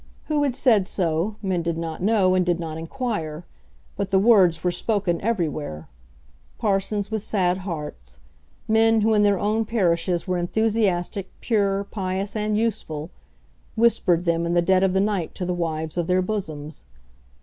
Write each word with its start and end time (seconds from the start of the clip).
Who 0.29 0.41
had 0.41 0.55
said 0.55 0.87
so, 0.87 1.35
men 1.43 1.61
did 1.61 1.77
not 1.77 2.01
know 2.01 2.33
and 2.33 2.43
did 2.43 2.59
not 2.59 2.79
inquire; 2.79 3.45
but 3.95 4.09
the 4.09 4.17
words 4.17 4.63
were 4.63 4.71
spoken 4.71 5.21
everywhere. 5.21 5.89
Parsons 6.57 7.11
with 7.11 7.21
sad 7.21 7.59
hearts, 7.59 8.19
men 8.67 9.01
who 9.01 9.13
in 9.13 9.21
their 9.21 9.37
own 9.37 9.63
parishes 9.63 10.25
were 10.27 10.39
enthusiastic, 10.39 11.29
pure, 11.39 11.83
pious, 11.83 12.35
and 12.35 12.57
useful, 12.57 13.11
whispered 13.75 14.25
them 14.25 14.43
in 14.47 14.55
the 14.55 14.63
dead 14.63 14.81
of 14.81 14.93
the 14.93 14.99
night 15.01 15.35
to 15.35 15.45
the 15.45 15.53
wives 15.53 15.99
of 15.99 16.07
their 16.07 16.23
bosoms. 16.23 16.85